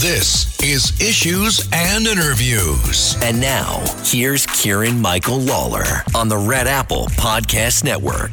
[0.00, 3.18] This is Issues and Interviews.
[3.20, 8.30] And now, here's Kieran Michael Lalor on the Red Apple Podcast Network.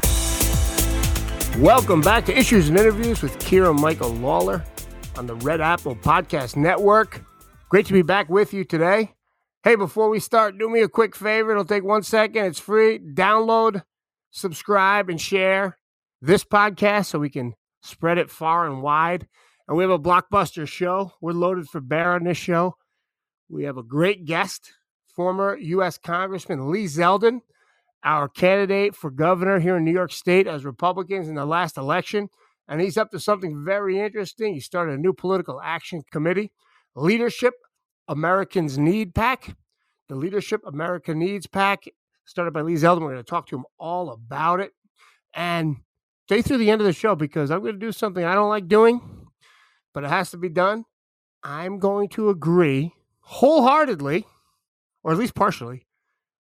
[1.62, 4.64] Welcome back to Issues and Interviews with Kieran Michael Lalor
[5.18, 7.22] on the Red Apple Podcast Network.
[7.68, 9.12] Great to be back with you today.
[9.62, 11.50] Hey, before we start, do me a quick favor.
[11.50, 12.46] It'll take one second.
[12.46, 12.98] It's free.
[12.98, 13.82] Download,
[14.30, 15.76] subscribe, and share
[16.22, 19.28] this podcast so we can spread it far and wide.
[19.68, 21.12] And we have a blockbuster show.
[21.20, 22.76] We're loaded for bear on this show.
[23.50, 24.72] We have a great guest,
[25.14, 25.98] former U.S.
[25.98, 27.40] Congressman Lee Zeldin,
[28.02, 32.30] our candidate for governor here in New York State as Republicans in the last election.
[32.66, 34.54] And he's up to something very interesting.
[34.54, 36.50] He started a new political action committee,
[36.94, 37.54] Leadership
[38.08, 39.54] Americans Need PAC.
[40.08, 41.84] The Leadership America Needs PAC,
[42.24, 43.02] started by Lee Zeldin.
[43.02, 44.72] We're going to talk to him all about it.
[45.34, 45.76] And
[46.24, 48.48] stay through the end of the show because I'm going to do something I don't
[48.48, 49.17] like doing,
[49.98, 50.84] but it has to be done.
[51.42, 54.26] I'm going to agree wholeheartedly,
[55.02, 55.88] or at least partially,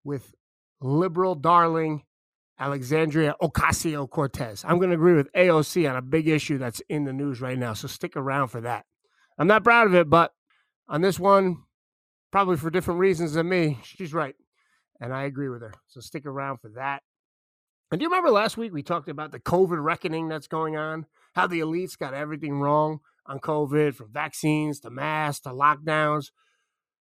[0.04, 0.34] with
[0.82, 2.02] liberal darling
[2.59, 4.66] Alexandria Ocasio Cortez.
[4.66, 7.56] I'm going to agree with AOC on a big issue that's in the news right
[7.56, 7.76] now.
[7.76, 8.86] So stick around for that.
[9.38, 10.34] I'm not proud of it, but
[10.90, 11.58] on this one,
[12.31, 14.34] probably for different reasons than me, she's right.
[15.00, 15.76] And I agree with her.
[15.90, 17.04] So stick around for that.
[17.92, 21.06] And do you remember last week we talked about the COVID reckoning that's going on?
[21.36, 26.32] How the elites got everything wrong on COVID, from vaccines to masks to lockdowns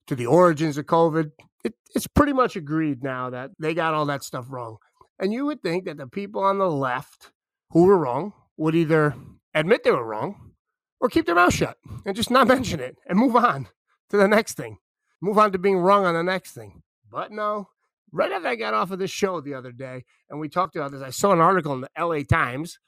[0.07, 1.31] to the origins of COVID.
[1.63, 4.77] It, it's pretty much agreed now that they got all that stuff wrong.
[5.19, 7.31] And you would think that the people on the left
[7.69, 9.15] who were wrong would either
[9.53, 10.51] admit they were wrong
[10.99, 13.67] or keep their mouth shut and just not mention it and move on
[14.09, 14.77] to the next thing.
[15.21, 16.81] Move on to being wrong on the next thing.
[17.11, 17.69] But no,
[18.11, 20.91] right after I got off of this show the other day and we talked about
[20.91, 22.79] this, I saw an article in the LA Times.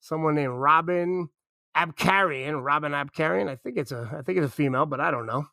[0.00, 1.28] Someone named Robin
[1.76, 3.48] Abcarian, Robin Abcarian.
[3.48, 5.46] I think it's a I think it's a female, but I don't know.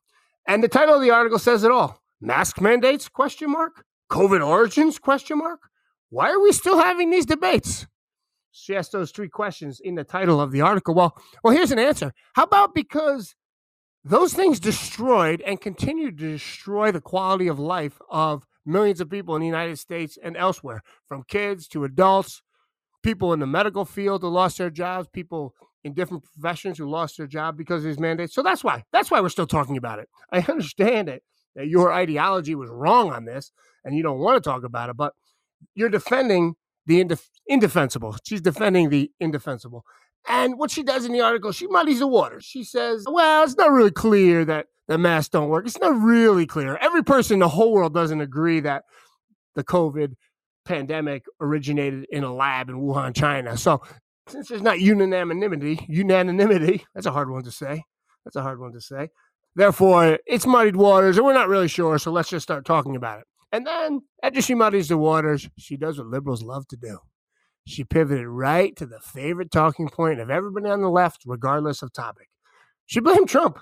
[0.48, 2.02] And the title of the article says it all.
[2.22, 3.10] Mask mandates?
[3.10, 3.86] Question mark.
[4.10, 5.00] COVID origins?
[5.00, 5.60] Question mark.
[6.10, 7.88] Why are we still having these debates?
[8.52, 10.94] She asked those three questions in the title of the article.
[10.94, 12.14] Well, well, here's an answer.
[12.34, 13.36] How about because
[14.04, 19.36] those things destroyed and continue to destroy the quality of life of millions of people
[19.36, 22.42] in the United States and elsewhere, from kids to adults,
[23.02, 27.18] people in the medical field who lost their jobs, people in different professions who lost
[27.18, 28.34] their job because of these mandates.
[28.34, 28.84] So that's why.
[28.92, 30.08] That's why we're still talking about it.
[30.32, 31.24] I understand it
[31.56, 33.52] that your ideology was wrong on this
[33.84, 35.14] and you don't want to talk about it, but
[35.76, 36.56] you're defending
[36.86, 38.18] the indef- indefensible.
[38.24, 39.84] She's defending the indefensible.
[40.28, 42.46] And what she does in the article, she muddies the waters.
[42.46, 45.66] She says, well, it's not really clear that the masks don't work.
[45.66, 46.78] It's not really clear.
[46.78, 48.84] Every person in the whole world doesn't agree that
[49.56, 50.14] the COVID
[50.66, 53.58] pandemic originated in a lab in Wuhan, China.
[53.58, 53.82] So
[54.28, 57.84] since there's not unanimity, unanimity, that's a hard one to say.
[58.26, 59.10] That's a hard one to say.
[59.56, 62.00] Therefore, it's muddied waters, and we're not really sure.
[62.00, 63.28] So let's just start talking about it.
[63.52, 66.98] And then after she muddies the waters, she does what liberals love to do.
[67.66, 71.94] She pivoted right to the favorite talking point of everybody on the left, regardless of
[71.94, 72.30] topic.
[72.86, 73.60] She blamed Trump.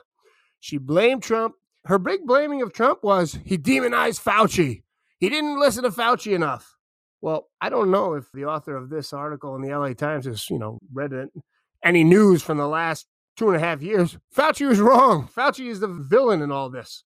[0.60, 1.56] She blamed Trump.
[1.86, 4.84] Her big blaming of Trump was he demonized Fauci.
[5.20, 6.76] He didn't listen to Fauci enough.
[7.22, 10.50] Well, I don't know if the author of this article in the LA Times has,
[10.50, 11.30] you know, read it,
[11.84, 13.06] any news from the last
[13.38, 14.18] two and a half years.
[14.36, 15.28] Fauci was wrong.
[15.28, 17.04] Fauci is the villain in all this.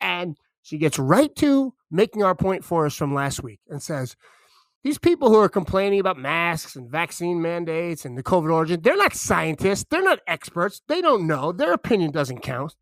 [0.00, 4.16] And she gets right to making our point for us from last week and says,
[4.82, 8.96] these people who are complaining about masks and vaccine mandates and the COVID origin, they're
[8.96, 9.86] not scientists.
[9.90, 10.80] They're not experts.
[10.86, 11.50] They don't know.
[11.50, 12.74] Their opinion doesn't count.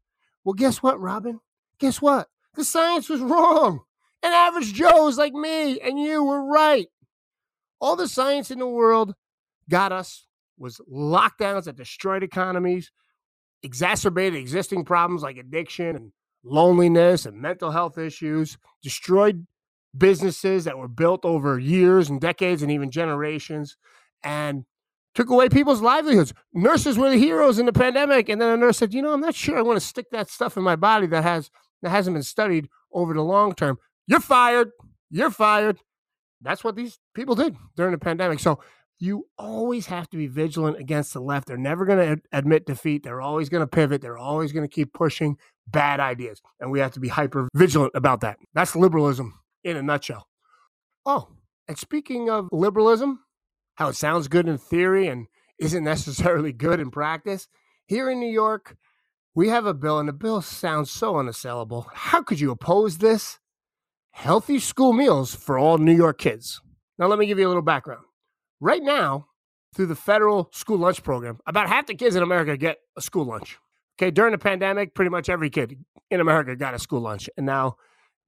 [0.45, 1.41] Well, guess what, Robin?
[1.79, 2.29] Guess what?
[2.55, 3.81] The science was wrong.
[4.25, 6.87] And average Joes like me and you were right.
[7.79, 9.15] All the science in the world
[9.69, 10.27] got us
[10.57, 12.91] was lockdowns that destroyed economies,
[13.63, 16.13] exacerbated existing problems like addiction and
[16.43, 19.47] loneliness and mental health issues, destroyed
[19.97, 23.77] businesses that were built over years and decades and even generations
[24.23, 24.65] and
[25.15, 26.33] took away people's livelihoods.
[26.55, 28.31] Nurses were the heroes in the pandemic.
[28.31, 30.31] And then a nurse said, you know, I'm not sure I want to stick that
[30.31, 31.51] stuff in my body that has
[31.83, 33.79] that hasn't been studied over the long term.
[34.07, 34.71] You're fired.
[35.11, 35.79] You're fired.
[36.43, 38.41] That's what these people did during the pandemic.
[38.41, 38.61] So
[38.99, 41.49] you always have to be vigilant against the left.
[41.49, 43.03] They're never going to ad- admit defeat.
[43.03, 44.03] They're always going to pivot.
[44.03, 45.37] They're always going to keep pushing
[45.67, 46.41] bad ideas.
[46.61, 48.39] And we have to be hyper vigilant about that.
[48.55, 50.29] That's liberalism in a nutshell.
[51.07, 51.29] Oh,
[51.67, 53.21] and speaking of liberalism,
[53.77, 55.27] how it sounds good in theory and
[55.59, 57.49] isn't necessarily good in practice,
[57.87, 58.77] here in New York,
[59.35, 61.89] we have a bill, and the bill sounds so unassailable.
[61.93, 63.39] How could you oppose this?
[64.15, 66.63] Healthy school meals for all New York kids.
[66.99, 68.05] Now, let me give you a little background.
[68.61, 69.27] Right now,
[69.75, 73.25] through the federal school lunch program, about half the kids in America get a school
[73.25, 73.59] lunch.
[73.99, 75.77] Okay, during the pandemic, pretty much every kid
[76.11, 77.29] in America got a school lunch.
[77.37, 77.75] And now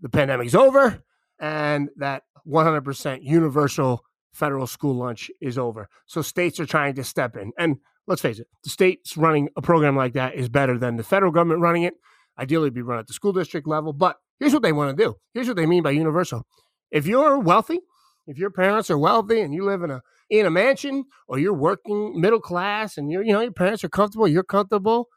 [0.00, 1.02] the pandemic's over
[1.38, 5.88] and that 100% universal federal school lunch is over.
[6.06, 7.52] So states are trying to step in.
[7.58, 7.76] And
[8.08, 11.30] let's face it, the states running a program like that is better than the federal
[11.30, 11.94] government running it.
[12.38, 13.92] Ideally, it'd be run at the school district level.
[13.92, 15.14] But here's what they want to do.
[15.34, 16.46] Here's what they mean by universal.
[16.90, 17.80] If you're wealthy,
[18.26, 21.54] if your parents are wealthy and you live in a in a mansion or you're
[21.54, 25.08] working middle class and you're you know your parents are comfortable, you're comfortable,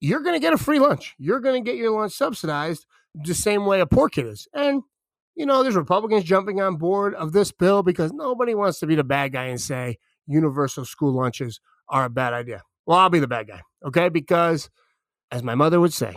[0.00, 1.14] you're going to get a free lunch.
[1.18, 4.46] You're going to get your lunch subsidized the same way a poor kid is.
[4.54, 4.82] And
[5.34, 8.94] you know, there's Republicans jumping on board of this bill because nobody wants to be
[8.94, 12.62] the bad guy and say universal school lunches are a bad idea.
[12.86, 14.08] Well, I'll be the bad guy, okay?
[14.08, 14.70] Because
[15.30, 16.16] as my mother would say,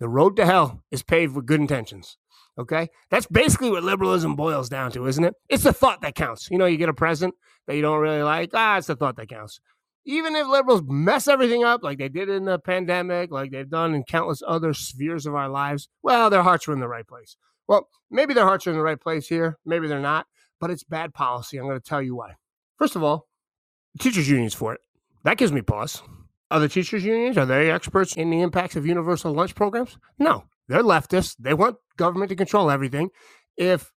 [0.00, 2.16] the road to hell is paved with good intentions.
[2.58, 2.88] Okay.
[3.10, 5.34] That's basically what liberalism boils down to, isn't it?
[5.48, 6.48] It's the thought that counts.
[6.50, 7.34] You know, you get a present
[7.66, 8.50] that you don't really like.
[8.52, 9.60] Ah, it's the thought that counts.
[10.04, 13.94] Even if liberals mess everything up like they did in the pandemic, like they've done
[13.94, 17.36] in countless other spheres of our lives, well, their hearts are in the right place.
[17.68, 19.58] Well, maybe their hearts are in the right place here.
[19.66, 20.26] Maybe they're not,
[20.58, 21.58] but it's bad policy.
[21.58, 22.32] I'm going to tell you why.
[22.78, 23.28] First of all,
[24.00, 24.80] teachers' unions for it.
[25.24, 26.02] That gives me pause.
[26.50, 29.98] Are the teachers' unions, are they experts in the impacts of universal lunch programs?
[30.18, 31.36] No, they're leftists.
[31.38, 33.10] They want government to control everything.
[33.56, 33.92] If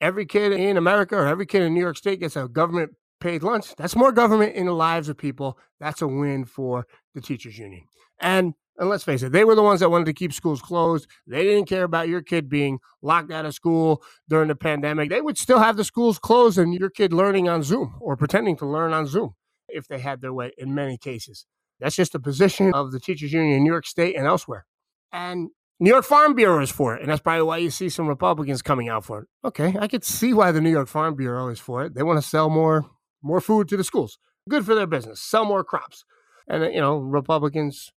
[0.00, 3.42] every kid in America or every kid in New York State gets a government paid
[3.42, 5.58] lunch, that's more government in the lives of people.
[5.80, 7.84] That's a win for the teachers' union.
[8.20, 11.06] And and let's face it, they were the ones that wanted to keep schools closed.
[11.26, 15.10] They didn't care about your kid being locked out of school during the pandemic.
[15.10, 18.56] They would still have the schools closed and your kid learning on Zoom or pretending
[18.56, 19.34] to learn on Zoom
[19.68, 21.44] if they had their way in many cases.
[21.80, 24.66] That's just the position of the teachers union in New York State and elsewhere.
[25.12, 27.00] And New York Farm Bureau is for it.
[27.00, 29.28] And that's probably why you see some Republicans coming out for it.
[29.44, 31.94] Okay, I could see why the New York Farm Bureau is for it.
[31.94, 32.84] They want to sell more
[33.22, 34.18] more food to the schools.
[34.48, 35.20] Good for their business.
[35.20, 36.04] Sell more crops.
[36.48, 37.92] And uh, you know, Republicans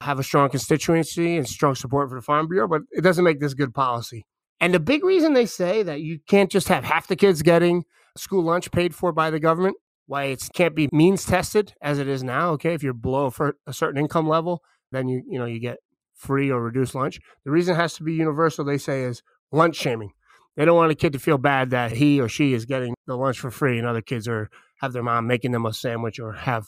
[0.00, 3.40] have a strong constituency and strong support for the Farm Bureau, but it doesn't make
[3.40, 4.26] this good policy.
[4.60, 7.84] And the big reason they say that you can't just have half the kids getting
[8.16, 9.76] school lunch paid for by the government,
[10.08, 12.50] why it can't be means tested as it is now.
[12.52, 13.30] Okay, if you're below
[13.66, 15.78] a certain income level, then you you know you get
[16.16, 17.20] free or reduced lunch.
[17.44, 19.22] The reason it has to be universal, they say, is
[19.52, 20.10] lunch shaming.
[20.56, 23.16] They don't want a kid to feel bad that he or she is getting the
[23.16, 24.48] lunch for free, and other kids are
[24.80, 26.64] have their mom making them a sandwich or have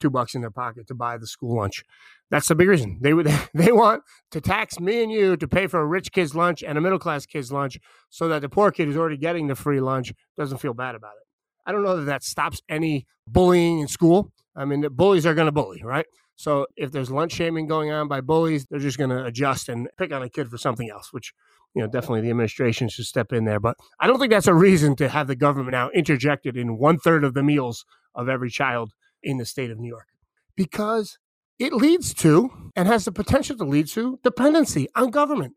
[0.00, 1.82] two bucks in their pocket to buy the school lunch.
[2.30, 2.98] That's the big reason.
[3.02, 6.34] They would they want to tax me and you to pay for a rich kid's
[6.34, 9.48] lunch and a middle class kid's lunch so that the poor kid who's already getting
[9.48, 11.23] the free lunch doesn't feel bad about it.
[11.66, 14.32] I don't know that that stops any bullying in school.
[14.56, 16.06] I mean, the bullies are going to bully, right?
[16.36, 19.88] So if there's lunch shaming going on by bullies, they're just going to adjust and
[19.98, 21.32] pick on a kid for something else, which
[21.74, 23.60] you know definitely the administration should step in there.
[23.60, 26.98] But I don't think that's a reason to have the government now interjected in one
[26.98, 27.84] third of the meals
[28.14, 30.08] of every child in the state of New York
[30.56, 31.18] because
[31.58, 35.54] it leads to and has the potential to lead to dependency on government.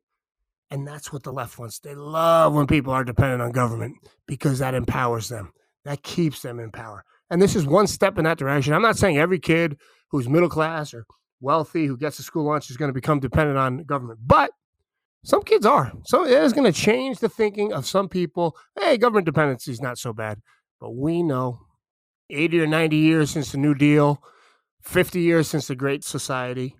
[0.69, 1.79] And that's what the left wants.
[1.79, 3.95] They love when people are dependent on government
[4.27, 5.51] because that empowers them,
[5.87, 7.03] that keeps them in power.
[7.29, 8.73] And this is one step in that direction.
[8.73, 9.77] I'm not saying every kid
[10.09, 11.05] who's middle class or
[11.41, 14.51] wealthy who gets a school lunch is going to become dependent on government, but
[15.23, 15.91] some kids are.
[16.05, 18.55] So it is going to change the thinking of some people.
[18.79, 20.39] Hey, government dependency is not so bad.
[20.79, 21.59] But we know
[22.29, 24.21] 80 or 90 years since the New Deal,
[24.83, 26.77] 50 years since the Great Society,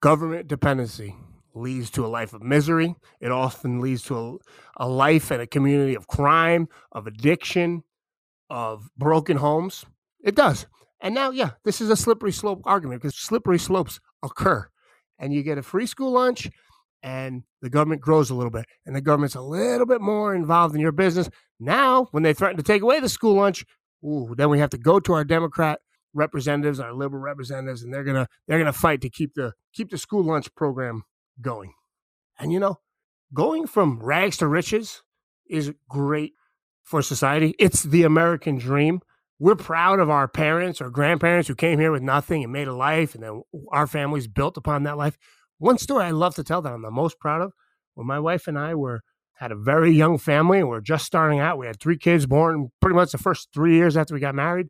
[0.00, 1.16] government dependency
[1.54, 2.94] leads to a life of misery.
[3.20, 7.84] It often leads to a, a life and a community of crime, of addiction,
[8.52, 9.86] of broken homes.
[10.22, 10.66] It does.
[11.00, 14.68] And now, yeah, this is a slippery slope argument because slippery slopes occur.
[15.18, 16.50] And you get a free school lunch,
[17.02, 20.74] and the government grows a little bit, and the government's a little bit more involved
[20.74, 21.30] in your business.
[21.58, 23.64] Now, when they threaten to take away the school lunch,
[24.04, 25.80] ooh, then we have to go to our Democrat
[26.12, 29.98] representatives, our liberal representatives, and they're gonna they're gonna fight to keep the keep the
[29.98, 31.04] school lunch program
[31.40, 31.72] going.
[32.38, 32.80] And you know,
[33.32, 35.02] going from rags to riches
[35.48, 36.34] is great
[36.82, 37.54] for society.
[37.58, 39.00] It's the American dream.
[39.38, 42.74] We're proud of our parents or grandparents who came here with nothing and made a
[42.74, 45.18] life, and then our families built upon that life.
[45.58, 47.52] One story I love to tell that I'm the most proud of
[47.94, 49.02] when my wife and I were
[49.34, 51.58] had a very young family and we are just starting out.
[51.58, 54.68] We had three kids born pretty much the first three years after we got married.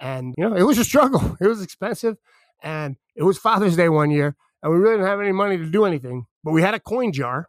[0.00, 1.36] And, you know, it was a struggle.
[1.40, 2.16] It was expensive.
[2.62, 4.34] And it was Father's Day one year.
[4.62, 6.24] And we really didn't have any money to do anything.
[6.42, 7.48] But we had a coin jar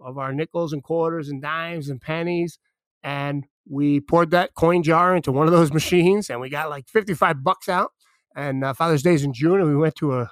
[0.00, 2.58] of our nickels and quarters and dimes and pennies.
[3.06, 6.88] And we poured that coin jar into one of those machines and we got like
[6.88, 7.92] 55 bucks out.
[8.34, 9.60] And uh, Father's Day is in June.
[9.60, 10.30] And we went to a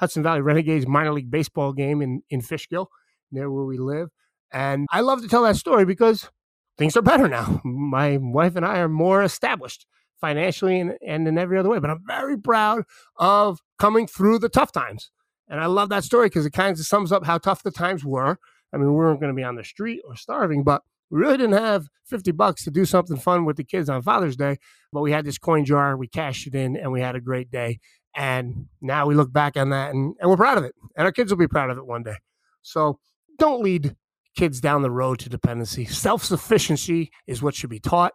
[0.00, 2.90] Hudson Valley Renegades minor league baseball game in, in Fishkill,
[3.30, 4.10] near where we live.
[4.52, 6.28] And I love to tell that story because
[6.76, 7.60] things are better now.
[7.64, 9.86] My wife and I are more established
[10.20, 11.78] financially and, and in every other way.
[11.78, 12.82] But I'm very proud
[13.16, 15.12] of coming through the tough times.
[15.48, 18.04] And I love that story because it kind of sums up how tough the times
[18.04, 18.38] were.
[18.72, 21.36] I mean, we weren't going to be on the street or starving, but we really
[21.36, 24.58] didn't have 50 bucks to do something fun with the kids on Father's Day.
[24.92, 27.50] But we had this coin jar, we cashed it in, and we had a great
[27.50, 27.78] day.
[28.14, 30.74] And now we look back on that and, and we're proud of it.
[30.96, 32.16] And our kids will be proud of it one day.
[32.62, 32.98] So
[33.38, 33.94] don't lead
[34.36, 35.84] kids down the road to dependency.
[35.84, 38.14] Self sufficiency is what should be taught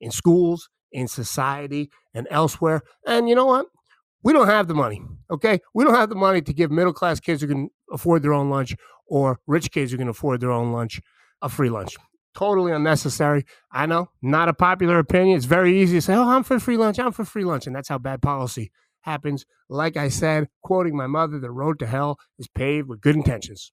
[0.00, 2.82] in schools, in society, and elsewhere.
[3.06, 3.66] And you know what?
[4.22, 5.60] We don't have the money, okay?
[5.74, 8.50] We don't have the money to give middle class kids who can afford their own
[8.50, 11.00] lunch or rich kids who can afford their own lunch
[11.42, 11.96] a free lunch.
[12.34, 13.44] Totally unnecessary.
[13.72, 15.36] I know, not a popular opinion.
[15.36, 17.66] It's very easy to say, oh, I'm for free lunch, I'm for free lunch.
[17.66, 18.70] And that's how bad policy
[19.00, 19.44] happens.
[19.68, 23.72] Like I said, quoting my mother, the road to hell is paved with good intentions.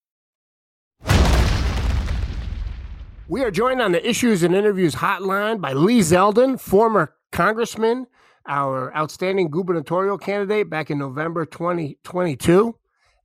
[3.31, 8.07] We are joined on the Issues and Interviews hotline by Lee Zeldin, former congressman,
[8.45, 12.75] our outstanding gubernatorial candidate back in November 2022,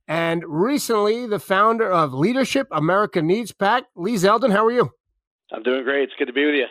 [0.07, 3.83] and recently the founder of Leadership America Needs PAC.
[3.97, 4.91] Lee Zeldin, how are you?
[5.51, 6.03] I'm doing great.
[6.03, 6.67] It's good to be with you.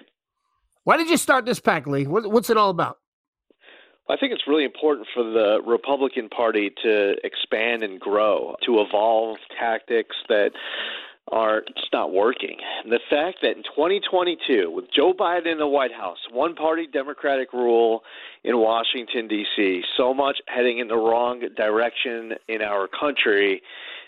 [0.85, 2.07] Why did you start this PAC, Lee?
[2.07, 2.97] what's it all about?
[4.09, 9.37] I think it's really important for the Republican Party to expand and grow, to evolve
[9.61, 10.53] tactics that
[11.33, 12.57] are just not working.
[12.85, 16.87] And the fact that in 2022, with Joe Biden in the White House, one party
[16.87, 18.03] Democratic rule
[18.45, 23.63] in Washington, D.C., so much heading in the wrong direction in our country,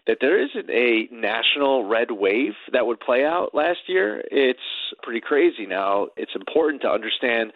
[0.07, 4.61] that there isn't a national red wave that would play out last year, it's
[5.03, 5.67] pretty crazy.
[5.67, 7.53] Now, it's important to understand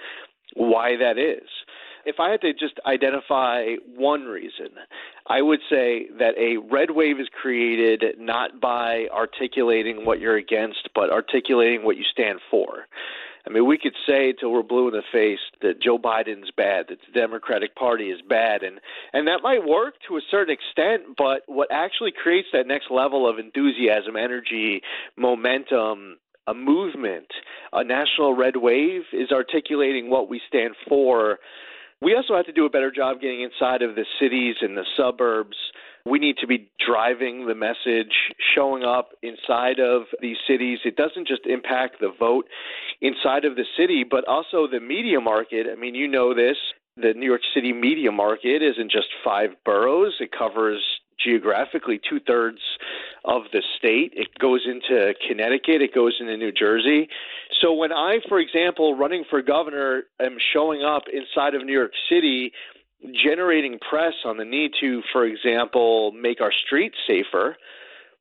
[0.54, 1.48] why that is
[2.04, 4.68] if I had to just identify one reason,
[5.26, 10.88] I would say that a red wave is created not by articulating what you're against,
[10.94, 12.86] but articulating what you stand for.
[13.46, 16.86] I mean, we could say till we're blue in the face that Joe Biden's bad,
[16.88, 18.78] that the Democratic Party is bad, and
[19.12, 21.16] and that might work to a certain extent.
[21.18, 24.82] But what actually creates that next level of enthusiasm, energy,
[25.16, 27.26] momentum, a movement,
[27.72, 31.38] a national red wave, is articulating what we stand for
[32.02, 34.84] we also have to do a better job getting inside of the cities and the
[34.96, 35.56] suburbs.
[36.04, 38.12] We need to be driving the message,
[38.54, 40.80] showing up inside of these cities.
[40.84, 42.48] It doesn't just impact the vote
[43.00, 45.68] inside of the city, but also the media market.
[45.70, 46.56] I mean, you know this.
[46.96, 50.82] The New York City media market isn't just five boroughs, it covers
[51.24, 52.58] geographically two thirds
[53.24, 54.12] of the state.
[54.16, 57.08] It goes into Connecticut, it goes into New Jersey.
[57.60, 61.92] So when I, for example, running for governor, am showing up inside of New York
[62.10, 62.52] City,
[63.24, 67.56] generating press on the need to, for example, make our streets safer.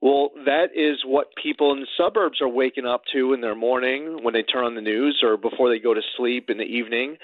[0.02, 4.24] Well, that is what people in the suburbs are waking up to in their morning
[4.24, 7.18] when they turn on the news or before they go to sleep in the evening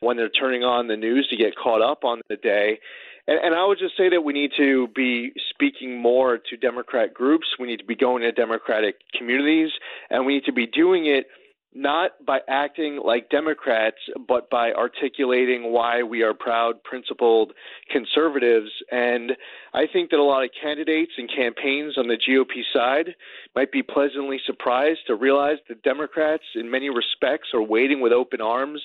[0.00, 2.80] when they're turning on the news to get caught up on the day.
[3.26, 7.14] And, and I would just say that we need to be speaking more to Democrat
[7.14, 7.46] groups.
[7.58, 9.70] We need to be going to Democratic communities,
[10.10, 11.26] and we need to be doing it
[11.74, 13.96] not by acting like Democrats,
[14.28, 17.52] but by articulating why we are proud, principled
[17.90, 18.70] conservatives.
[18.92, 19.32] And
[19.74, 23.16] I think that a lot of candidates and campaigns on the GOP side
[23.56, 28.40] might be pleasantly surprised to realize that Democrats, in many respects, are waiting with open
[28.40, 28.80] arms.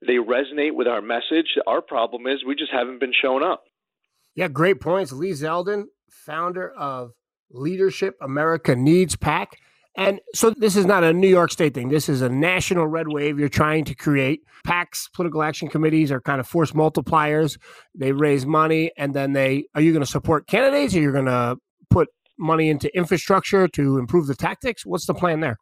[0.00, 1.58] They resonate with our message.
[1.66, 3.64] Our problem is we just haven't been shown up.
[4.34, 5.12] Yeah, great points.
[5.12, 7.12] Lee Zeldin, founder of
[7.50, 9.56] Leadership America Needs PAC.
[9.96, 11.88] And so this is not a New York State thing.
[11.88, 14.42] This is a national red wave you're trying to create.
[14.64, 17.58] PACs, political action committees, are kind of force multipliers.
[17.94, 21.26] They raise money and then they are you going to support candidates or you're going
[21.26, 21.56] to
[21.90, 22.08] put
[22.38, 24.86] money into infrastructure to improve the tactics?
[24.86, 25.58] What's the plan there?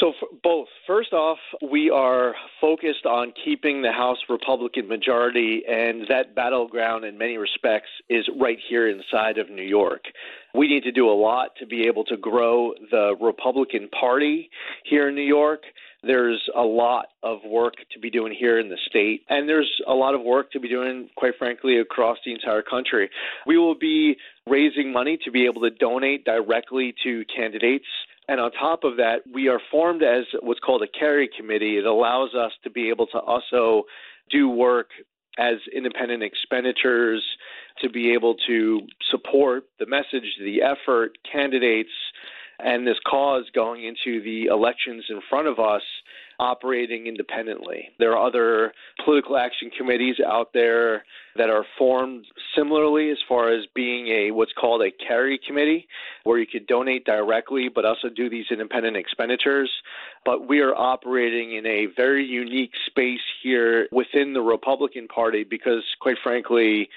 [0.00, 0.12] So,
[0.44, 0.68] both.
[0.86, 7.18] First off, we are focused on keeping the House Republican majority, and that battleground, in
[7.18, 10.04] many respects, is right here inside of New York.
[10.54, 14.50] We need to do a lot to be able to grow the Republican Party
[14.84, 15.62] here in New York.
[16.04, 19.94] There's a lot of work to be doing here in the state, and there's a
[19.94, 23.10] lot of work to be doing, quite frankly, across the entire country.
[23.46, 27.86] We will be raising money to be able to donate directly to candidates
[28.28, 31.78] and on top of that, we are formed as what's called a Carey committee.
[31.78, 33.84] It allows us to be able to also
[34.30, 34.90] do work
[35.38, 37.24] as independent expenditures
[37.80, 38.80] to be able to
[39.10, 41.92] support the message, the effort, candidates,
[42.58, 45.82] and this cause going into the elections in front of us
[46.38, 47.88] operating independently.
[47.98, 48.72] There are other
[49.04, 51.04] political action committees out there
[51.36, 52.26] that are formed
[52.56, 55.86] similarly as far as being a what's called a Carey committee
[56.24, 59.70] where you could donate directly but also do these independent expenditures.
[60.24, 65.84] But we are operating in a very unique space here within the Republican Party because
[66.00, 66.88] quite frankly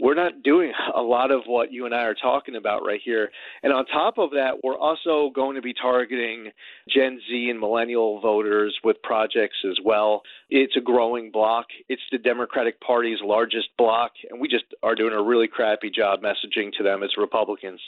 [0.00, 3.30] we're not doing a lot of what you and I are talking about right here.
[3.62, 6.50] And on top of that, we're also going to be targeting
[6.88, 10.22] Gen Z and millennial voters with projects as well.
[10.50, 11.66] It's a growing block.
[11.88, 16.20] It's the Democratic Party's largest block, and we just are doing a really crappy job
[16.20, 17.80] messaging to them as Republicans.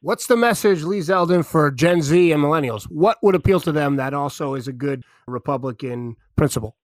[0.00, 2.84] What's the message, Lee Zeldin, for Gen Z and millennials?
[2.84, 6.76] What would appeal to them that also is a good Republican principle?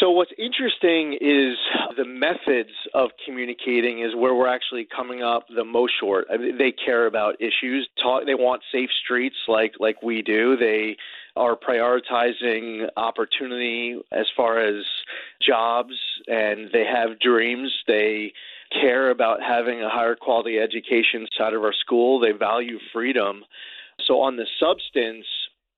[0.00, 1.58] So what's interesting is
[1.94, 6.26] the methods of communicating is where we're actually coming up the most short.
[6.32, 7.86] I mean, they care about issues.
[8.02, 10.56] Talk, they want safe streets like like we do.
[10.56, 10.96] They
[11.36, 14.84] are prioritizing opportunity as far as
[15.46, 15.94] jobs,
[16.26, 17.70] and they have dreams.
[17.86, 18.32] They
[18.72, 22.20] care about having a higher quality education inside of our school.
[22.20, 23.44] They value freedom.
[24.06, 25.26] So on the substance,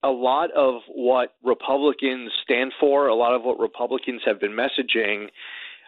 [0.03, 5.29] a lot of what Republicans stand for, a lot of what Republicans have been messaging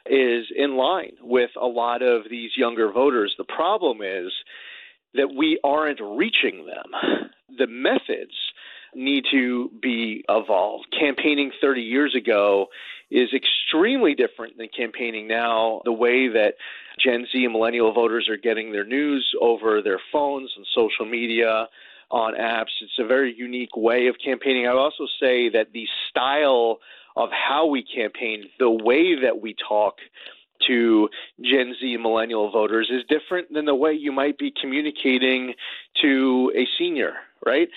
[0.06, 3.34] is in line with a lot of these younger voters.
[3.38, 4.32] The problem is
[5.14, 7.30] that we aren't reaching them.
[7.56, 8.34] The methods
[8.94, 10.86] need to be evolved.
[10.98, 12.66] Campaigning 30 years ago
[13.10, 15.80] is extremely different than campaigning now.
[15.84, 16.54] The way that
[17.02, 21.68] Gen Z and millennial voters are getting their news over their phones and social media,
[22.10, 22.70] on apps.
[22.80, 24.66] It's a very unique way of campaigning.
[24.66, 26.78] I would also say that the style
[27.16, 29.96] of how we campaign, the way that we talk
[30.66, 31.08] to
[31.42, 35.54] Gen Z millennial voters is different than the way you might be communicating
[36.02, 37.68] to a senior, right?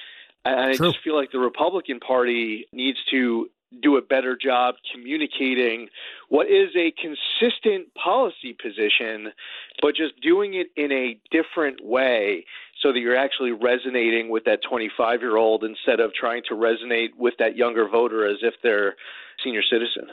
[0.45, 3.49] And I just feel like the Republican Party needs to
[3.81, 5.89] do a better job communicating
[6.29, 9.33] what is a consistent policy position,
[9.81, 12.45] but just doing it in a different way
[12.81, 17.09] so that you're actually resonating with that 25 year old instead of trying to resonate
[17.17, 18.95] with that younger voter as if they're
[19.43, 20.07] senior citizen.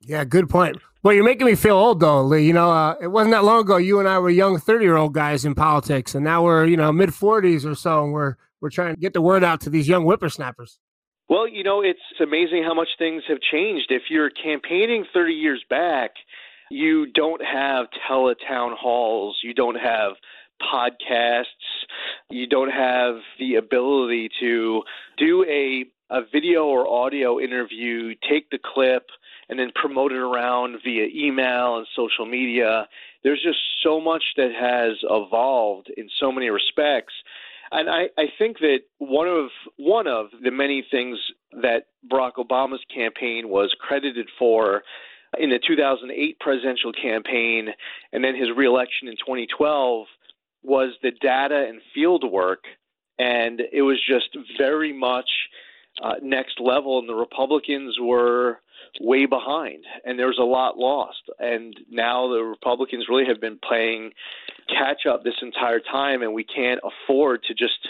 [0.00, 0.78] Yeah, good point.
[1.02, 2.46] Well, you're making me feel old, though, Lee.
[2.46, 4.96] You know, uh, it wasn't that long ago you and I were young 30 year
[4.96, 8.36] old guys in politics, and now we're you know mid 40s or so, and we're
[8.60, 10.78] we're trying to get the word out to these young whippersnappers.
[11.28, 13.90] Well, you know, it's amazing how much things have changed.
[13.90, 16.12] If you're campaigning 30 years back,
[16.70, 20.12] you don't have teletown halls, you don't have
[20.60, 21.44] podcasts,
[22.30, 24.82] you don't have the ability to
[25.16, 29.08] do a a video or audio interview, take the clip,
[29.50, 32.88] and then promote it around via email and social media.
[33.22, 37.12] There's just so much that has evolved in so many respects.
[37.70, 41.18] And I, I think that one of one of the many things
[41.52, 44.82] that Barack Obama's campaign was credited for
[45.38, 47.68] in the 2008 presidential campaign
[48.14, 50.06] and then his reelection in 2012
[50.62, 52.64] was the data and field work,
[53.18, 55.28] and it was just very much
[56.02, 58.60] uh, next level, and the Republicans were
[59.00, 61.22] way behind, and there was a lot lost.
[61.38, 64.12] And now the Republicans really have been playing
[64.68, 67.88] catch up this entire time, and we can't afford to just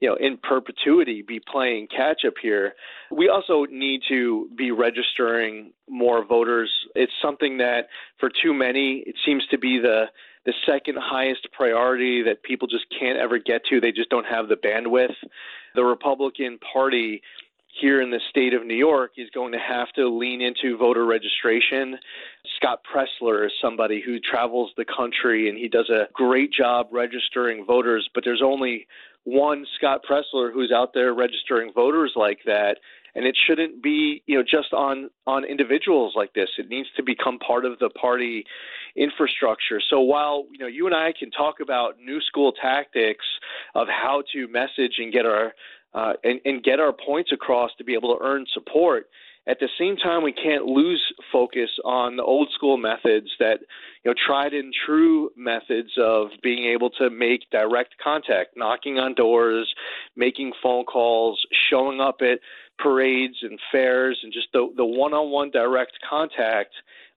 [0.00, 2.74] you know, in perpetuity be playing catch up here.
[3.10, 6.70] We also need to be registering more voters.
[6.94, 7.88] It's something that
[8.20, 10.04] for too many, it seems to be the
[10.48, 13.82] the second highest priority that people just can't ever get to.
[13.82, 15.14] They just don't have the bandwidth.
[15.74, 17.20] The Republican Party
[17.78, 21.04] here in the state of New York is going to have to lean into voter
[21.04, 21.98] registration.
[22.56, 27.66] Scott Presler is somebody who travels the country and he does a great job registering
[27.66, 28.86] voters, but there's only
[29.24, 32.78] one Scott Presler who's out there registering voters like that
[33.14, 36.48] and it shouldn't be you know just on on individuals like this.
[36.58, 38.44] It needs to become part of the party
[38.96, 39.80] infrastructure.
[39.88, 43.24] So while you know you and I can talk about new school tactics
[43.74, 45.52] of how to message and get our
[45.94, 49.06] uh, and, and get our points across to be able to earn support
[49.48, 53.60] at the same time we can't lose focus on the old school methods that
[54.04, 59.14] you know tried and true methods of being able to make direct contact, knocking on
[59.14, 59.72] doors,
[60.14, 61.40] making phone calls,
[61.70, 62.40] showing up at
[62.78, 66.74] parades and fairs, and just the the one-on-one direct contact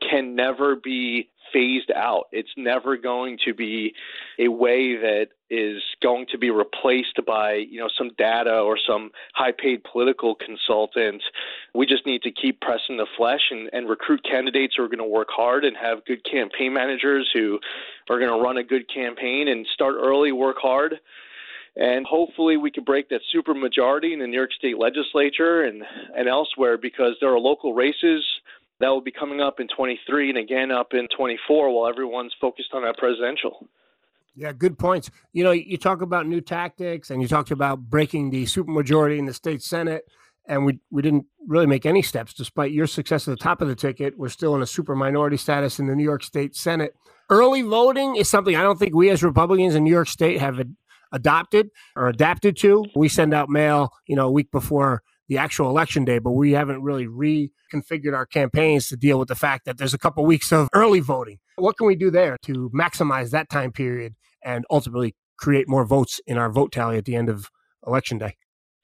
[0.09, 2.27] can never be phased out.
[2.31, 3.93] It's never going to be
[4.39, 9.11] a way that is going to be replaced by, you know, some data or some
[9.33, 11.21] high-paid political consultant.
[11.75, 14.99] We just need to keep pressing the flesh and, and recruit candidates who are going
[14.99, 17.59] to work hard and have good campaign managers who
[18.09, 21.01] are going to run a good campaign and start early, work hard.
[21.75, 25.83] And hopefully we can break that super majority in the New York State legislature and,
[26.15, 28.25] and elsewhere because there are local races
[28.81, 32.73] that will be coming up in 23 and again up in 24 while everyone's focused
[32.73, 33.67] on that presidential.
[34.35, 35.11] Yeah, good points.
[35.33, 39.25] You know, you talk about new tactics and you talked about breaking the supermajority in
[39.25, 40.05] the state Senate,
[40.47, 43.67] and we, we didn't really make any steps despite your success at the top of
[43.67, 44.17] the ticket.
[44.17, 46.95] We're still in a super minority status in the New York State Senate.
[47.29, 50.59] Early voting is something I don't think we as Republicans in New York State have
[51.11, 52.85] adopted or adapted to.
[52.95, 56.51] We send out mail, you know, a week before the actual election day, but we
[56.51, 60.51] haven't really reconfigured our campaigns to deal with the fact that there's a couple weeks
[60.51, 61.39] of early voting.
[61.55, 66.19] What can we do there to maximize that time period and ultimately create more votes
[66.27, 67.47] in our vote tally at the end of
[67.87, 68.35] election day?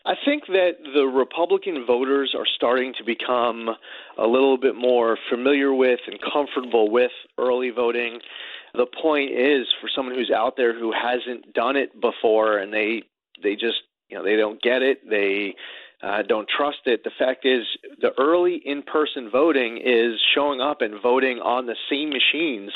[0.06, 3.68] I think that the Republican voters are starting to become
[4.18, 8.20] a little bit more familiar with and comfortable with early voting.
[8.78, 13.04] The point is for someone who's out there who hasn't done it before and they
[13.44, 15.56] they just you know they don't get it they
[16.04, 17.04] uh, don't trust it.
[17.04, 17.66] The fact is,
[18.02, 22.72] the early in person voting is showing up and voting on the same machines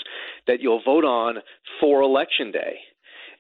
[0.48, 1.38] that you'll vote on
[1.80, 2.80] for election day.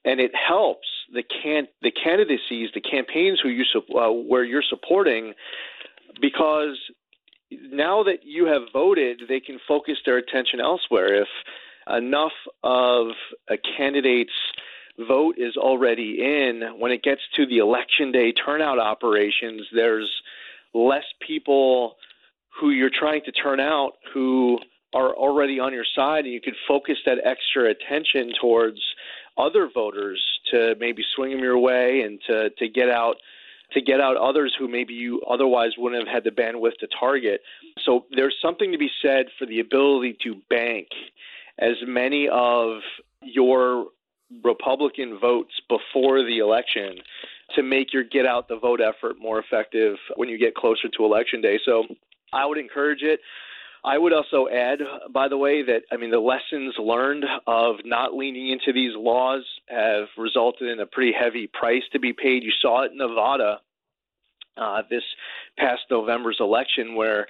[0.06, 3.64] And it helps the can the candidacies, the campaigns who you
[3.96, 5.34] uh, where you're supporting,
[6.20, 6.78] because
[7.52, 11.22] now that you have voted, they can focus their attention elsewhere.
[11.22, 11.28] If
[11.88, 13.08] enough of
[13.50, 14.32] a candidate's
[15.08, 20.10] vote is already in, when it gets to the election day turnout operations, there's
[20.74, 21.96] less people
[22.60, 24.60] who you're trying to turn out who
[24.94, 28.80] are already on your side, and you could focus that extra attention towards
[29.38, 33.16] other voters to maybe swing them your way and to, to get out
[33.74, 37.40] to get out others who maybe you otherwise wouldn't have had the bandwidth to target.
[37.86, 40.90] So there's something to be said for the ability to bank
[41.60, 42.82] as many of
[43.22, 43.88] your
[44.44, 46.96] Republican votes before the election
[47.56, 51.04] to make your get out the vote effort more effective when you get closer to
[51.04, 51.60] election day.
[51.66, 51.84] So
[52.32, 53.20] I would encourage it.
[53.84, 54.80] I would also add,
[55.12, 59.44] by the way, that I mean the lessons learned of not leaning into these laws
[59.68, 62.44] have resulted in a pretty heavy price to be paid.
[62.44, 63.60] You saw it in Nevada
[64.58, 65.04] uh, this
[65.58, 67.28] past November's election where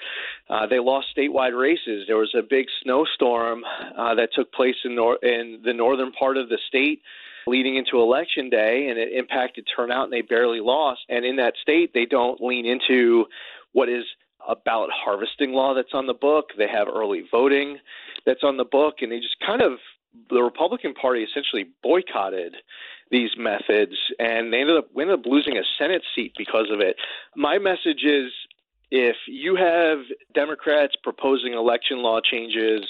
[0.49, 2.05] uh, they lost statewide races.
[2.07, 3.63] There was a big snowstorm
[3.97, 7.01] uh, that took place in, nor- in the northern part of the state
[7.47, 11.01] leading into election day, and it impacted turnout, and they barely lost.
[11.09, 13.25] And in that state, they don't lean into
[13.71, 14.03] what is
[14.47, 16.49] a ballot harvesting law that's on the book.
[16.57, 17.79] They have early voting
[18.25, 19.79] that's on the book, and they just kind of
[20.29, 22.55] the Republican Party essentially boycotted
[23.09, 26.97] these methods, and they ended up ended up losing a Senate seat because of it.
[27.35, 28.31] My message is
[28.89, 29.99] if you have
[30.33, 32.85] Democrats proposing election law changes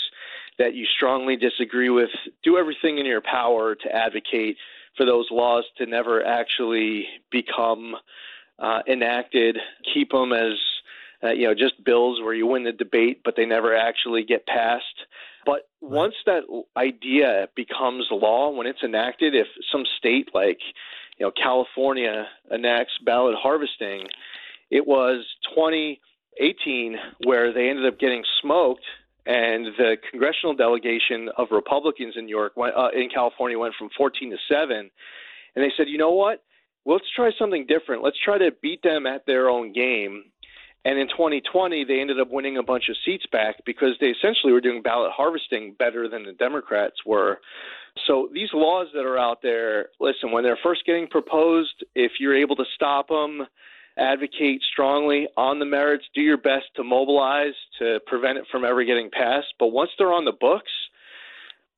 [0.58, 2.10] that you strongly disagree with,
[2.44, 4.58] do everything in your power to advocate
[4.98, 7.96] for those laws to never actually become
[8.60, 9.58] uh, enacted.
[9.94, 10.54] Keep them as
[11.24, 14.46] uh, you know just bills where you win the debate, but they never actually get
[14.48, 15.06] passed.
[15.46, 16.44] But once that
[16.78, 20.60] idea becomes law, when it's enacted, if some state like
[21.18, 24.08] you know California enacts ballot harvesting,
[24.70, 28.86] it was 2018 where they ended up getting smoked,
[29.26, 33.90] and the congressional delegation of Republicans in New York went, uh, in California went from
[33.98, 34.90] 14 to seven,
[35.56, 36.44] and they said, you know what?
[36.84, 38.04] Let's try something different.
[38.04, 40.31] Let's try to beat them at their own game
[40.84, 44.52] and in 2020, they ended up winning a bunch of seats back because they essentially
[44.52, 47.40] were doing ballot harvesting better than the Democrats were.
[48.08, 52.36] So these laws that are out there, listen, when they're first getting proposed, if you're
[52.36, 53.46] able to stop them,
[53.98, 58.84] advocate strongly on the merits, do your best to mobilize to prevent it from ever
[58.84, 59.54] getting passed.
[59.60, 60.72] But once they're on the books,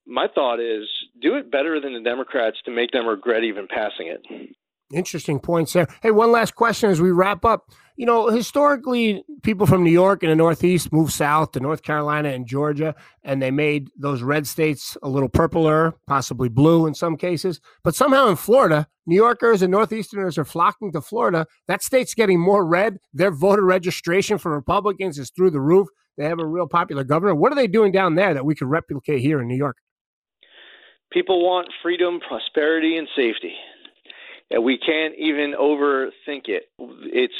[0.05, 0.87] my thought is
[1.21, 4.55] do it better than the Democrats to make them regret even passing it.
[4.93, 5.87] Interesting points there.
[6.01, 7.71] Hey, one last question as we wrap up.
[7.95, 12.29] You know, historically, people from New York and the Northeast moved south to North Carolina
[12.29, 17.17] and Georgia, and they made those red states a little purpler, possibly blue in some
[17.17, 17.59] cases.
[17.83, 21.45] But somehow in Florida, New Yorkers and Northeasterners are flocking to Florida.
[21.67, 22.97] That state's getting more red.
[23.13, 25.87] Their voter registration for Republicans is through the roof.
[26.17, 27.35] They have a real popular governor.
[27.35, 29.77] What are they doing down there that we could replicate here in New York?
[31.11, 33.53] People want freedom, prosperity, and safety.
[34.53, 36.69] And we can't even overthink it.
[36.77, 37.33] It's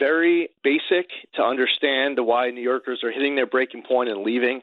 [0.00, 4.62] very basic to understand why New Yorkers are hitting their breaking point and leaving.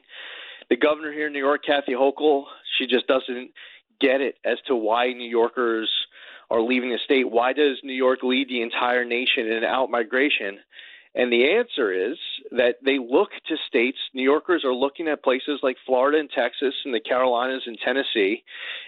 [0.68, 3.52] The governor here in New York, Kathy Hochul, she just doesn't
[4.00, 5.88] get it as to why New Yorkers
[6.50, 7.30] are leaving the state.
[7.30, 10.58] Why does New York lead the entire nation in out migration?
[11.14, 12.18] And the answer is
[12.50, 13.98] that they look to states.
[14.14, 18.42] New Yorkers are looking at places like Florida and Texas and the Carolinas and Tennessee,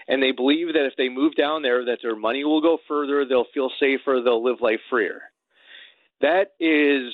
[0.09, 3.25] and they believe that if they move down there, that their money will go further,
[3.25, 5.21] they'll feel safer, they'll live life freer.
[6.19, 7.13] That is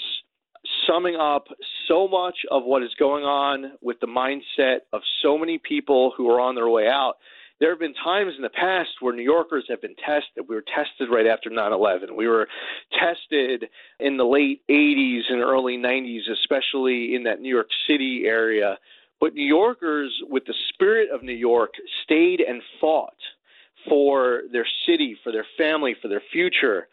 [0.88, 1.48] summing up
[1.88, 6.30] so much of what is going on with the mindset of so many people who
[6.30, 7.16] are on their way out
[7.64, 10.50] there have been times in the past where New Yorkers have been tested.
[10.50, 12.14] We were tested right after 9 11.
[12.14, 12.50] We were
[12.92, 13.70] tested
[14.02, 18.78] in the late 80s and early 90s, especially in that New York City area.
[19.22, 21.70] But New Yorkers, with the spirit of New York,
[22.04, 23.16] stayed and fought
[23.88, 26.90] for their city, for their family, for their future.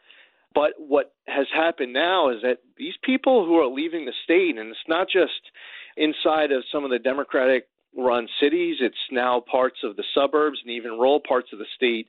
[0.55, 4.69] But what has happened now is that these people who are leaving the state, and
[4.69, 5.51] it's not just
[5.97, 8.77] inside of some of the Democratic run cities.
[8.81, 12.09] It's now parts of the suburbs and even rural parts of the state.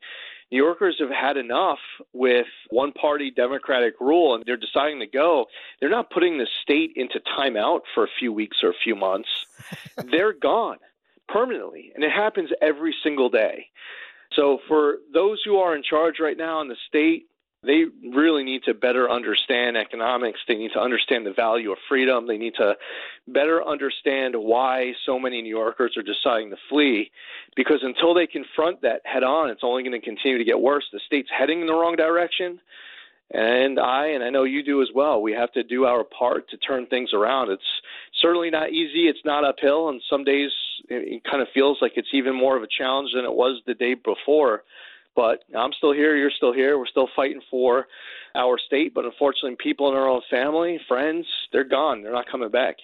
[0.52, 1.80] New Yorkers have had enough
[2.14, 5.46] with one party Democratic rule and they're deciding to go.
[5.80, 9.30] They're not putting the state into timeout for a few weeks or a few months.
[10.12, 10.78] they're gone
[11.30, 11.92] permanently.
[11.96, 13.68] And it happens every single day.
[14.34, 17.28] So for those who are in charge right now in the state,
[17.64, 20.40] they really need to better understand economics.
[20.48, 22.26] They need to understand the value of freedom.
[22.28, 22.76] They need to
[23.28, 27.12] better understand why so many New Yorkers are deciding to flee.
[27.56, 30.86] Because until they confront that head on, it's only going to continue to get worse.
[30.92, 32.60] The state's heading in the wrong direction.
[33.34, 36.50] And I, and I know you do as well, we have to do our part
[36.50, 37.50] to turn things around.
[37.50, 37.64] It's
[38.22, 39.08] certainly not easy.
[39.08, 39.88] It's not uphill.
[39.90, 40.50] And some days
[40.90, 43.76] it kind of feels like it's even more of a challenge than it was the
[43.76, 44.64] day before.
[45.16, 46.16] But I'm still here.
[46.16, 46.78] You're still here.
[46.78, 47.88] We're still fighting for
[48.36, 48.94] our state.
[48.94, 52.02] But unfortunately, people in our own family, friends, they're gone.
[52.02, 52.78] They're not coming back.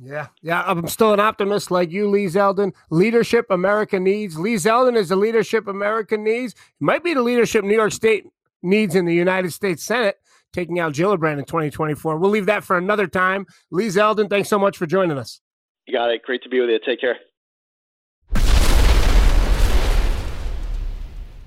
[0.00, 0.62] Yeah, yeah.
[0.64, 2.72] I'm still an optimist like you, Lee Zeldin.
[2.90, 4.38] Leadership America needs.
[4.38, 6.54] Lee Zeldin is the leadership America needs.
[6.78, 8.24] He might be the leadership New York State
[8.62, 10.16] needs in the United States Senate,
[10.52, 12.16] taking out Gillibrand in 2024.
[12.16, 13.46] We'll leave that for another time.
[13.72, 15.40] Lee Zeldin, thanks so much for joining us.
[15.86, 16.22] You got it.
[16.22, 16.78] Great to be with you.
[16.84, 17.16] Take care.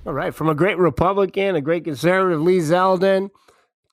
[0.04, 3.30] All right, from a great Republican, a great conservative, Lee Zeldin,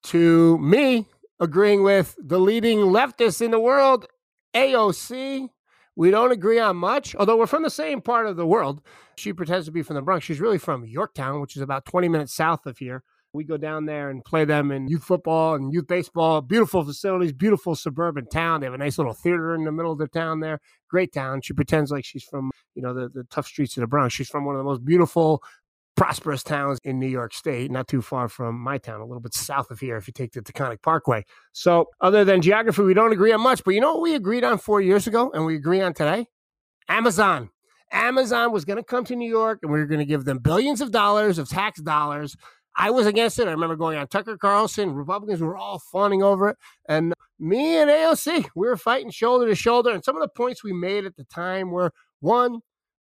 [0.05, 1.07] to me
[1.39, 4.07] agreeing with the leading leftist in the world,
[4.55, 5.51] AOC.
[5.97, 8.81] We don't agree on much, although we're from the same part of the world.
[9.19, 10.25] She pretends to be from the Bronx.
[10.25, 13.03] She's really from Yorktown, which is about 20 minutes south of here.
[13.35, 16.41] We go down there and play them in youth football and youth baseball.
[16.41, 18.61] Beautiful facilities, beautiful suburban town.
[18.61, 20.59] They have a nice little theater in the middle of the town there.
[20.89, 21.43] Great town.
[21.43, 24.15] She pretends like she's from, you know, the, the tough streets of the Bronx.
[24.15, 25.43] She's from one of the most beautiful
[25.99, 29.35] prosperous towns in New York State, not too far from my town, a little bit
[29.35, 31.25] south of here if you take the Taconic Parkway.
[31.53, 33.65] So, other than geography, we don't agree on much.
[33.65, 36.27] But you know what we agreed on four years ago and we agree on today?
[36.89, 37.51] Amazon.
[37.91, 40.39] Amazon was going to come to New York and we were going to give them
[40.39, 42.37] billions of dollars of tax dollars.
[42.77, 43.49] I was against it.
[43.49, 44.95] I remember going on Tucker Carlson.
[44.95, 46.57] Republicans were all fawning over it.
[46.89, 49.91] And me and AOC, we were fighting shoulder to shoulder.
[49.91, 52.61] And some of the points we made at the time were one,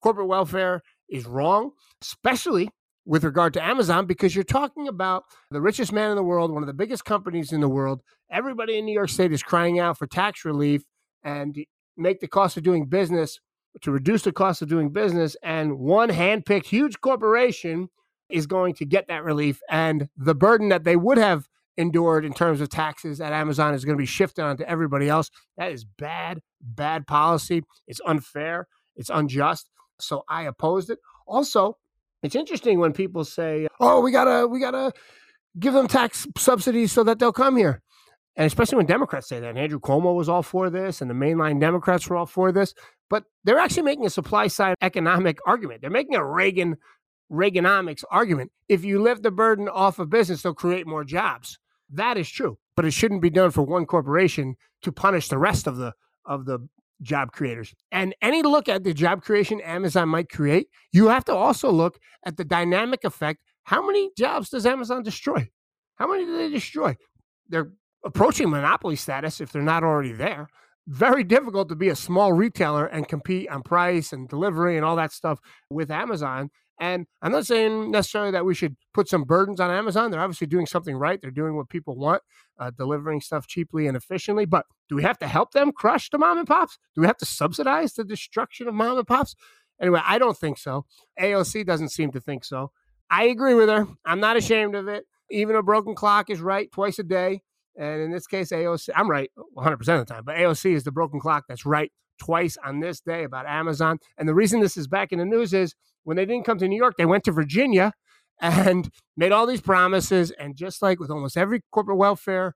[0.02, 1.70] corporate welfare is wrong,
[2.02, 2.70] especially
[3.04, 6.62] with regard to Amazon, because you're talking about the richest man in the world, one
[6.62, 8.02] of the biggest companies in the world.
[8.30, 10.82] Everybody in New York State is crying out for tax relief
[11.22, 11.56] and
[11.96, 13.38] make the cost of doing business
[13.82, 15.36] to reduce the cost of doing business.
[15.42, 17.88] And one handpicked huge corporation
[18.28, 19.60] is going to get that relief.
[19.70, 23.84] And the burden that they would have endured in terms of taxes at Amazon is
[23.84, 25.30] going to be shifted onto everybody else.
[25.58, 27.62] That is bad, bad policy.
[27.86, 28.66] It's unfair.
[28.96, 29.68] It's unjust.
[30.00, 30.98] So I opposed it.
[31.26, 31.78] Also,
[32.22, 34.92] it's interesting when people say, "Oh, we gotta, we gotta
[35.58, 37.82] give them tax subsidies so that they'll come here,"
[38.36, 39.48] and especially when Democrats say that.
[39.50, 42.74] And Andrew Cuomo was all for this, and the mainline Democrats were all for this.
[43.08, 45.80] But they're actually making a supply side economic argument.
[45.80, 46.76] They're making a Reagan
[47.30, 48.52] Reaganomics argument.
[48.68, 51.58] If you lift the burden off of business, they'll create more jobs.
[51.90, 55.66] That is true, but it shouldn't be done for one corporation to punish the rest
[55.66, 55.92] of the
[56.24, 56.68] of the
[57.02, 57.74] job creators.
[57.92, 61.98] And any look at the job creation Amazon might create, you have to also look
[62.24, 63.40] at the dynamic effect.
[63.64, 65.48] How many jobs does Amazon destroy?
[65.96, 66.96] How many do they destroy?
[67.48, 67.70] They're
[68.04, 70.48] approaching monopoly status if they're not already there.
[70.86, 74.94] Very difficult to be a small retailer and compete on price and delivery and all
[74.96, 76.50] that stuff with Amazon.
[76.78, 80.10] And I'm not saying necessarily that we should put some burdens on Amazon.
[80.10, 81.20] They're obviously doing something right.
[81.20, 82.22] They're doing what people want,
[82.58, 84.44] uh, delivering stuff cheaply and efficiently.
[84.44, 86.78] But do we have to help them crush the mom and pops?
[86.94, 89.34] Do we have to subsidize the destruction of mom and pops?
[89.80, 90.84] Anyway, I don't think so.
[91.20, 92.72] AOC doesn't seem to think so.
[93.10, 93.86] I agree with her.
[94.04, 95.04] I'm not ashamed of it.
[95.30, 97.42] Even a broken clock is right twice a day.
[97.78, 100.92] And in this case, AOC, I'm right 100% of the time, but AOC is the
[100.92, 103.98] broken clock that's right twice on this day about Amazon.
[104.18, 105.74] And the reason this is back in the news is
[106.04, 107.92] when they didn't come to New York, they went to Virginia
[108.40, 110.30] and made all these promises.
[110.32, 112.54] And just like with almost every corporate welfare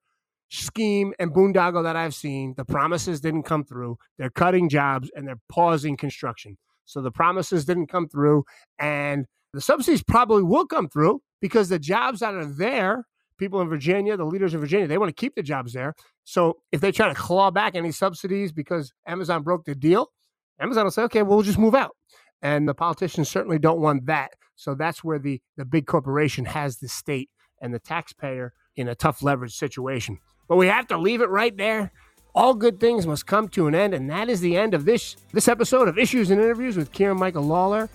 [0.51, 3.97] scheme and boondoggle that I've seen, the promises didn't come through.
[4.19, 6.59] They're cutting jobs and they're pausing construction.
[6.85, 8.45] So the promises didn't come through.
[8.79, 13.07] And the subsidies probably will come through because the jobs that are there
[13.41, 15.95] people in Virginia, the leaders in Virginia, they want to keep the jobs there.
[16.23, 20.13] So if they try to claw back any subsidies because Amazon broke the deal,
[20.61, 21.97] Amazon will say, okay, well, we'll just move out.
[22.43, 24.33] And the politicians certainly don't want that.
[24.55, 28.95] So that's where the, the big corporation has the state and the taxpayer in a
[28.95, 30.19] tough leverage situation.
[30.49, 31.93] But we have to leave it right there.
[32.35, 35.17] All good things must come to an end, and that is the end of this
[35.33, 37.89] this episode of Issues and Interviews with Kieran Michael Lalor.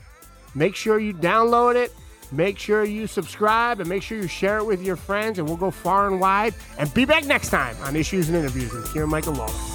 [0.53, 1.93] Make sure you download it,
[2.31, 5.57] Make sure you subscribe and make sure you share it with your friends, and we'll
[5.57, 6.53] go far and wide.
[6.77, 9.74] And be back next time on Issues and Interviews with Kieran Michael Lalor.